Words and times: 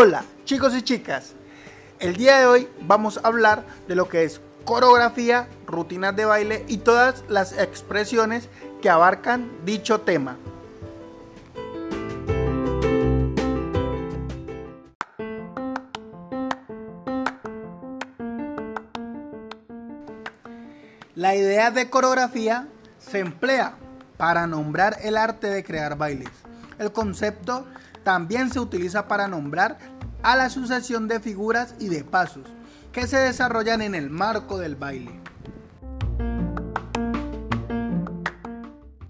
Hola 0.00 0.22
chicos 0.44 0.76
y 0.76 0.82
chicas, 0.82 1.32
el 1.98 2.14
día 2.14 2.38
de 2.38 2.46
hoy 2.46 2.68
vamos 2.82 3.18
a 3.18 3.26
hablar 3.26 3.64
de 3.88 3.96
lo 3.96 4.08
que 4.08 4.22
es 4.22 4.40
coreografía, 4.64 5.48
rutinas 5.66 6.14
de 6.14 6.24
baile 6.24 6.64
y 6.68 6.76
todas 6.76 7.24
las 7.28 7.50
expresiones 7.50 8.48
que 8.80 8.90
abarcan 8.90 9.50
dicho 9.64 10.02
tema. 10.02 10.36
La 21.16 21.34
idea 21.34 21.72
de 21.72 21.90
coreografía 21.90 22.68
se 23.00 23.18
emplea 23.18 23.74
para 24.16 24.46
nombrar 24.46 24.98
el 25.02 25.16
arte 25.16 25.48
de 25.48 25.64
crear 25.64 25.98
bailes. 25.98 26.30
El 26.78 26.92
concepto 26.92 27.66
también 28.04 28.52
se 28.52 28.60
utiliza 28.60 29.08
para 29.08 29.28
nombrar 29.28 29.78
a 30.22 30.36
la 30.36 30.50
sucesión 30.50 31.08
de 31.08 31.20
figuras 31.20 31.74
y 31.78 31.88
de 31.88 32.04
pasos 32.04 32.44
que 32.92 33.06
se 33.06 33.18
desarrollan 33.18 33.82
en 33.82 33.94
el 33.94 34.10
marco 34.10 34.58
del 34.58 34.76
baile. 34.76 35.20